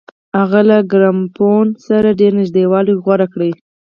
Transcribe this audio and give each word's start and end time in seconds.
هغه 0.39 0.61
له 0.69 0.77
ګرامافون 0.91 1.65
سره 1.87 2.17
ډېر 2.19 2.31
نږدېوالی 2.39 2.93
غوره 3.03 3.27
کړ. 3.33 3.41